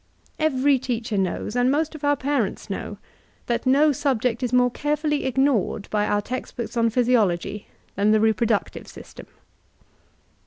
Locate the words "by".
5.91-6.07